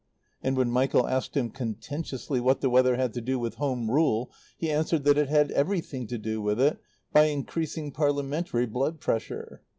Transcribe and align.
And 0.41 0.57
when 0.57 0.71
Michael 0.71 1.07
asked 1.07 1.37
him 1.37 1.51
contentiously 1.51 2.39
what 2.39 2.61
the 2.61 2.71
weather 2.71 2.95
had 2.95 3.13
to 3.13 3.21
do 3.21 3.37
with 3.37 3.53
Home 3.57 3.91
Rule, 3.91 4.31
he 4.57 4.71
answered 4.71 5.03
that 5.03 5.15
it 5.19 5.29
had 5.29 5.51
everything 5.51 6.07
to 6.07 6.17
do 6.17 6.41
with 6.41 6.59
it 6.59 6.79
by 7.13 7.25
increasing 7.25 7.91
parliamentary 7.91 8.65
blood 8.65 8.99
pressure. 8.99 9.61